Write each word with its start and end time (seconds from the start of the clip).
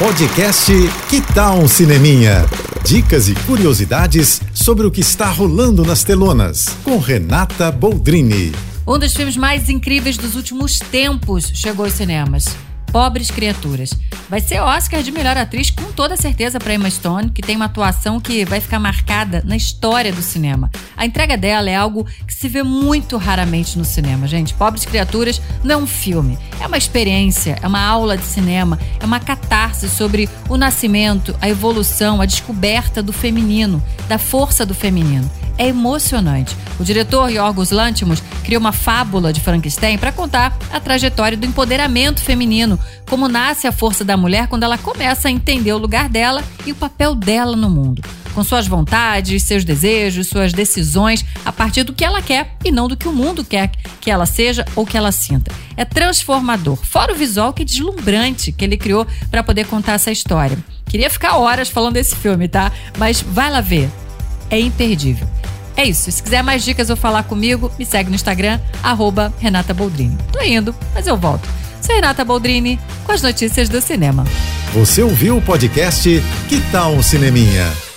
Podcast 0.00 0.72
Que 1.10 1.20
Tal 1.20 1.58
um 1.58 1.68
Cineminha? 1.68 2.46
Dicas 2.82 3.28
e 3.28 3.34
curiosidades 3.34 4.40
sobre 4.54 4.86
o 4.86 4.90
que 4.90 5.02
está 5.02 5.28
rolando 5.28 5.84
nas 5.84 6.02
telonas, 6.02 6.70
com 6.82 6.96
Renata 6.96 7.70
Boldrini. 7.70 8.50
Um 8.86 8.98
dos 8.98 9.14
filmes 9.14 9.36
mais 9.36 9.68
incríveis 9.68 10.16
dos 10.16 10.36
últimos 10.36 10.78
tempos 10.78 11.52
chegou 11.52 11.84
aos 11.84 11.92
cinemas. 11.92 12.46
Pobres 12.92 13.30
Criaturas. 13.30 13.90
Vai 14.28 14.40
ser 14.40 14.60
Oscar 14.60 15.02
de 15.02 15.10
melhor 15.10 15.36
atriz 15.36 15.70
com 15.70 15.92
toda 15.92 16.16
certeza 16.16 16.58
para 16.58 16.74
Emma 16.74 16.90
Stone, 16.90 17.30
que 17.30 17.42
tem 17.42 17.56
uma 17.56 17.64
atuação 17.66 18.20
que 18.20 18.44
vai 18.44 18.60
ficar 18.60 18.78
marcada 18.78 19.42
na 19.44 19.56
história 19.56 20.12
do 20.12 20.22
cinema. 20.22 20.70
A 20.96 21.06
entrega 21.06 21.36
dela 21.36 21.70
é 21.70 21.74
algo 21.74 22.06
que 22.26 22.34
se 22.34 22.48
vê 22.48 22.62
muito 22.62 23.16
raramente 23.16 23.78
no 23.78 23.84
cinema, 23.84 24.26
gente. 24.26 24.54
Pobres 24.54 24.84
Criaturas 24.84 25.40
não 25.62 25.74
é 25.74 25.78
um 25.78 25.86
filme, 25.86 26.38
é 26.60 26.66
uma 26.66 26.78
experiência, 26.78 27.58
é 27.62 27.66
uma 27.66 27.84
aula 27.84 28.16
de 28.16 28.24
cinema, 28.24 28.78
é 28.98 29.04
uma 29.04 29.20
catarse 29.20 29.88
sobre 29.88 30.28
o 30.48 30.56
nascimento, 30.56 31.36
a 31.40 31.48
evolução, 31.48 32.20
a 32.20 32.26
descoberta 32.26 33.02
do 33.02 33.12
feminino, 33.12 33.82
da 34.08 34.18
força 34.18 34.66
do 34.66 34.74
feminino 34.74 35.30
é 35.60 35.68
emocionante. 35.68 36.56
O 36.78 36.84
diretor 36.84 37.28
Yorgos 37.28 37.70
Lanthimos 37.70 38.22
criou 38.42 38.58
uma 38.58 38.72
fábula 38.72 39.30
de 39.30 39.42
Frankenstein 39.42 39.98
para 39.98 40.10
contar 40.10 40.56
a 40.72 40.80
trajetória 40.80 41.36
do 41.36 41.44
empoderamento 41.46 42.22
feminino, 42.22 42.80
como 43.06 43.28
nasce 43.28 43.66
a 43.66 43.72
força 43.72 44.02
da 44.02 44.16
mulher 44.16 44.48
quando 44.48 44.62
ela 44.62 44.78
começa 44.78 45.28
a 45.28 45.30
entender 45.30 45.74
o 45.74 45.78
lugar 45.78 46.08
dela 46.08 46.42
e 46.64 46.72
o 46.72 46.74
papel 46.74 47.14
dela 47.14 47.54
no 47.54 47.68
mundo. 47.68 48.02
Com 48.34 48.42
suas 48.42 48.66
vontades, 48.66 49.42
seus 49.42 49.62
desejos, 49.62 50.28
suas 50.28 50.54
decisões, 50.54 51.26
a 51.44 51.52
partir 51.52 51.82
do 51.82 51.92
que 51.92 52.04
ela 52.04 52.22
quer 52.22 52.56
e 52.64 52.70
não 52.70 52.88
do 52.88 52.96
que 52.96 53.08
o 53.08 53.12
mundo 53.12 53.44
quer 53.44 53.70
que 54.00 54.10
ela 54.10 54.24
seja 54.24 54.64
ou 54.74 54.86
que 54.86 54.96
ela 54.96 55.12
sinta. 55.12 55.52
É 55.76 55.84
transformador, 55.84 56.76
fora 56.76 57.12
o 57.12 57.16
visual 57.16 57.52
que 57.52 57.62
é 57.62 57.66
deslumbrante 57.66 58.50
que 58.50 58.64
ele 58.64 58.78
criou 58.78 59.06
para 59.30 59.42
poder 59.42 59.66
contar 59.66 59.92
essa 59.92 60.10
história. 60.10 60.56
Queria 60.86 61.10
ficar 61.10 61.36
horas 61.36 61.68
falando 61.68 61.94
desse 61.94 62.16
filme, 62.16 62.48
tá? 62.48 62.72
Mas 62.96 63.20
vai 63.20 63.50
lá 63.50 63.60
ver. 63.60 63.90
É 64.48 64.58
imperdível. 64.58 65.28
É 65.80 65.84
isso. 65.86 66.12
Se 66.12 66.22
quiser 66.22 66.42
mais 66.42 66.62
dicas 66.62 66.90
ou 66.90 66.96
falar 66.96 67.22
comigo, 67.22 67.72
me 67.78 67.86
segue 67.86 68.10
no 68.10 68.14
Instagram, 68.14 68.60
arroba 68.82 69.32
Renata 69.38 69.72
Boldrini. 69.72 70.18
Tô 70.30 70.38
indo, 70.42 70.74
mas 70.92 71.06
eu 71.06 71.16
volto. 71.16 71.48
Sou 71.80 71.94
Renata 71.94 72.22
Boldrini 72.22 72.78
com 73.06 73.12
as 73.12 73.22
notícias 73.22 73.66
do 73.70 73.80
cinema. 73.80 74.26
Você 74.74 75.02
ouviu 75.02 75.38
o 75.38 75.42
podcast 75.42 76.22
Que 76.50 76.60
Tal 76.70 76.92
um 76.92 77.02
Cineminha? 77.02 77.89